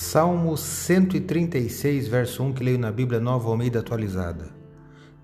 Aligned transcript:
Salmo 0.00 0.56
136, 0.56 2.06
verso 2.06 2.44
1, 2.44 2.52
que 2.52 2.62
leio 2.62 2.78
na 2.78 2.92
Bíblia 2.92 3.18
Nova 3.18 3.48
Almeida 3.48 3.80
atualizada. 3.80 4.48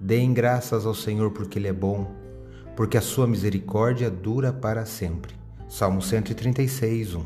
Deem 0.00 0.34
graças 0.34 0.84
ao 0.84 0.92
Senhor 0.92 1.30
porque 1.30 1.60
Ele 1.60 1.68
é 1.68 1.72
bom, 1.72 2.12
porque 2.74 2.98
a 2.98 3.00
sua 3.00 3.24
misericórdia 3.24 4.10
dura 4.10 4.52
para 4.52 4.84
sempre. 4.84 5.32
Salmo 5.68 6.02
136, 6.02 7.14
1. 7.14 7.24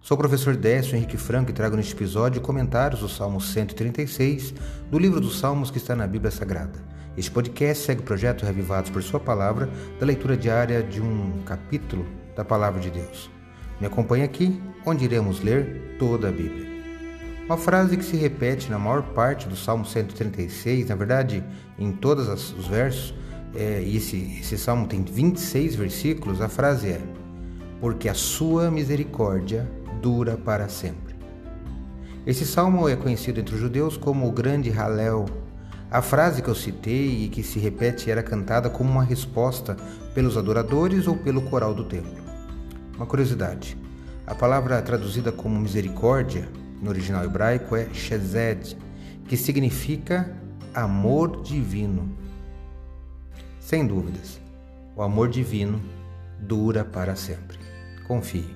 Sou 0.00 0.14
o 0.14 0.18
professor 0.18 0.54
Décio 0.54 0.94
Henrique 0.94 1.16
Franco 1.16 1.50
e 1.50 1.52
trago 1.52 1.74
neste 1.74 1.92
episódio 1.92 2.40
comentários 2.40 3.00
do 3.00 3.08
Salmo 3.08 3.40
136 3.40 4.54
do 4.92 4.96
livro 4.96 5.20
dos 5.20 5.40
Salmos 5.40 5.72
que 5.72 5.78
está 5.78 5.96
na 5.96 6.06
Bíblia 6.06 6.30
Sagrada. 6.30 6.84
Este 7.16 7.32
podcast 7.32 7.84
segue 7.84 8.02
o 8.02 8.04
projeto 8.04 8.46
Revivados 8.46 8.90
por 8.90 9.02
Sua 9.02 9.18
Palavra, 9.18 9.68
da 9.98 10.06
leitura 10.06 10.36
diária 10.36 10.84
de 10.84 11.02
um 11.02 11.42
capítulo 11.44 12.06
da 12.36 12.44
Palavra 12.44 12.80
de 12.80 12.92
Deus. 12.92 13.33
Me 13.80 13.86
acompanhe 13.86 14.24
aqui, 14.24 14.60
onde 14.84 15.04
iremos 15.04 15.40
ler 15.40 15.96
toda 15.98 16.28
a 16.28 16.32
Bíblia. 16.32 16.74
Uma 17.46 17.58
frase 17.58 17.96
que 17.96 18.04
se 18.04 18.16
repete 18.16 18.70
na 18.70 18.78
maior 18.78 19.02
parte 19.02 19.46
do 19.46 19.54
Salmo 19.54 19.84
136, 19.84 20.88
na 20.88 20.94
verdade, 20.94 21.44
em 21.78 21.92
todos 21.92 22.28
os 22.28 22.66
versos, 22.66 23.14
é, 23.54 23.82
e 23.84 23.96
esse, 23.96 24.38
esse 24.40 24.56
salmo 24.56 24.86
tem 24.86 25.02
26 25.02 25.76
versículos, 25.76 26.40
a 26.40 26.48
frase 26.48 26.88
é: 26.88 27.00
Porque 27.80 28.08
a 28.08 28.14
sua 28.14 28.70
misericórdia 28.70 29.70
dura 30.00 30.36
para 30.36 30.68
sempre. 30.68 31.14
Esse 32.26 32.46
salmo 32.46 32.88
é 32.88 32.96
conhecido 32.96 33.40
entre 33.40 33.54
os 33.54 33.60
judeus 33.60 33.98
como 33.98 34.26
o 34.26 34.32
Grande 34.32 34.70
Halel. 34.70 35.26
A 35.90 36.00
frase 36.00 36.40
que 36.40 36.48
eu 36.48 36.54
citei 36.54 37.24
e 37.24 37.28
que 37.28 37.42
se 37.42 37.58
repete 37.58 38.10
era 38.10 38.22
cantada 38.22 38.70
como 38.70 38.90
uma 38.90 39.04
resposta 39.04 39.76
pelos 40.14 40.36
adoradores 40.36 41.06
ou 41.06 41.14
pelo 41.14 41.42
coral 41.42 41.74
do 41.74 41.84
templo. 41.84 42.33
Uma 42.96 43.06
curiosidade: 43.06 43.76
a 44.26 44.34
palavra 44.34 44.80
traduzida 44.80 45.32
como 45.32 45.58
misericórdia 45.58 46.48
no 46.80 46.90
original 46.90 47.24
hebraico 47.24 47.74
é 47.74 47.92
shezed, 47.92 48.76
que 49.26 49.36
significa 49.36 50.34
amor 50.72 51.42
divino. 51.42 52.16
Sem 53.58 53.86
dúvidas, 53.86 54.40
o 54.94 55.02
amor 55.02 55.28
divino 55.28 55.80
dura 56.38 56.84
para 56.84 57.16
sempre. 57.16 57.58
Confie. 58.06 58.54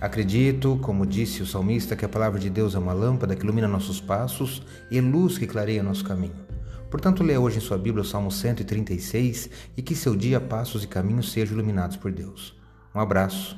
Acredito, 0.00 0.78
como 0.82 1.06
disse 1.06 1.42
o 1.42 1.46
salmista, 1.46 1.96
que 1.96 2.04
a 2.04 2.08
palavra 2.08 2.38
de 2.38 2.50
Deus 2.50 2.74
é 2.74 2.78
uma 2.78 2.92
lâmpada 2.92 3.34
que 3.34 3.42
ilumina 3.42 3.66
nossos 3.66 4.00
passos 4.00 4.62
e 4.90 5.00
luz 5.00 5.38
que 5.38 5.46
clareia 5.46 5.82
nosso 5.82 6.04
caminho. 6.04 6.46
Portanto, 6.90 7.22
leia 7.22 7.40
hoje 7.40 7.58
em 7.58 7.60
sua 7.60 7.78
Bíblia 7.78 8.02
o 8.02 8.06
Salmo 8.06 8.30
136 8.30 9.50
e 9.76 9.82
que 9.82 9.94
seu 9.94 10.14
dia, 10.14 10.40
passos 10.40 10.84
e 10.84 10.86
caminhos 10.86 11.32
sejam 11.32 11.54
iluminados 11.54 11.96
por 11.96 12.12
Deus. 12.12 12.57
Um 12.98 13.00
abraço 13.00 13.56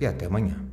e 0.00 0.06
até 0.06 0.26
amanhã. 0.26 0.67